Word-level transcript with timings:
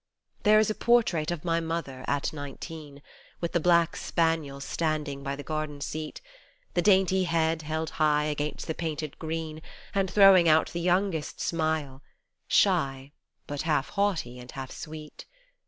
There 0.41 0.57
is 0.57 0.71
a 0.71 0.73
portrait 0.73 1.29
of 1.29 1.45
my 1.45 1.59
mother, 1.59 2.03
at 2.07 2.33
nineteen, 2.33 3.03
With 3.39 3.51
the 3.51 3.59
black 3.59 3.95
spaniel, 3.95 4.59
standing 4.59 5.21
by 5.21 5.35
the 5.35 5.43
garden 5.43 5.79
seat, 5.79 6.21
The 6.73 6.81
dainty 6.81 7.25
head 7.25 7.61
held 7.61 7.91
high 8.01 8.23
against 8.23 8.65
the 8.65 8.73
painted 8.73 9.19
green 9.19 9.61
And 9.93 10.09
throwing 10.09 10.49
out 10.49 10.71
the 10.73 10.81
youngest 10.81 11.39
smile, 11.39 12.01
shy, 12.47 13.11
but 13.45 13.61
half 13.61 13.89
haughty 13.89 14.39
and 14.39 14.49
half 14.51 14.71
sweet. 14.71 15.27